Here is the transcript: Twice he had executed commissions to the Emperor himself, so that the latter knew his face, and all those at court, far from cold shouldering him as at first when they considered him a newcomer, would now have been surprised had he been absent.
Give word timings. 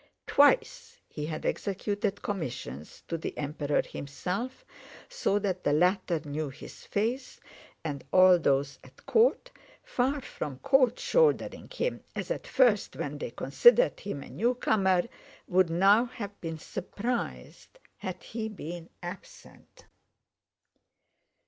Twice 0.25 0.97
he 1.09 1.27
had 1.27 1.45
executed 1.45 2.23
commissions 2.23 3.03
to 3.07 3.19
the 3.19 3.37
Emperor 3.37 3.83
himself, 3.83 4.65
so 5.07 5.37
that 5.37 5.63
the 5.63 5.73
latter 5.73 6.19
knew 6.25 6.49
his 6.49 6.87
face, 6.87 7.39
and 7.83 8.03
all 8.11 8.39
those 8.39 8.79
at 8.83 9.05
court, 9.05 9.51
far 9.83 10.19
from 10.21 10.57
cold 10.63 10.97
shouldering 10.97 11.69
him 11.69 12.03
as 12.15 12.31
at 12.31 12.47
first 12.47 12.95
when 12.95 13.19
they 13.19 13.29
considered 13.29 13.99
him 13.99 14.23
a 14.23 14.29
newcomer, 14.31 15.03
would 15.47 15.69
now 15.69 16.05
have 16.05 16.41
been 16.41 16.57
surprised 16.57 17.77
had 17.97 18.23
he 18.23 18.49
been 18.49 18.89
absent. 19.03 19.85